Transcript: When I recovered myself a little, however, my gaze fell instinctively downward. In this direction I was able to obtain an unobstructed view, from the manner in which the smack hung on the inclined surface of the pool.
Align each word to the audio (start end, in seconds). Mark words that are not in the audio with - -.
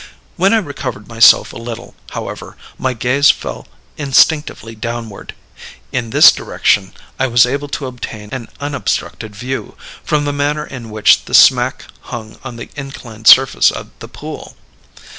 When 0.35 0.51
I 0.51 0.57
recovered 0.57 1.07
myself 1.07 1.53
a 1.53 1.57
little, 1.59 1.93
however, 2.09 2.57
my 2.79 2.93
gaze 2.95 3.29
fell 3.29 3.67
instinctively 3.97 4.73
downward. 4.73 5.35
In 5.91 6.09
this 6.09 6.31
direction 6.31 6.93
I 7.19 7.27
was 7.27 7.45
able 7.45 7.67
to 7.67 7.85
obtain 7.85 8.29
an 8.31 8.47
unobstructed 8.59 9.35
view, 9.35 9.77
from 10.03 10.25
the 10.25 10.33
manner 10.33 10.65
in 10.65 10.89
which 10.89 11.25
the 11.25 11.35
smack 11.35 11.85
hung 12.09 12.39
on 12.43 12.55
the 12.55 12.71
inclined 12.75 13.27
surface 13.27 13.69
of 13.69 13.91
the 13.99 14.07
pool. 14.07 14.55